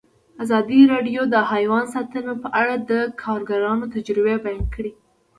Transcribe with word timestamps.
ازادي 0.43 0.79
راډیو 0.93 1.21
د 1.33 1.35
حیوان 1.51 1.85
ساتنه 1.95 2.33
په 2.43 2.47
اړه 2.61 2.75
د 2.89 2.91
کارګرانو 3.21 3.85
تجربې 3.95 4.35
بیان 4.45 4.65
کړي. 4.75 4.91